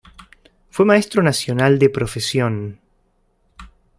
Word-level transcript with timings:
Fue 0.71 0.83
maestro 0.83 1.21
nacional 1.21 1.77
de 1.77 1.87
profesión. 1.91 2.79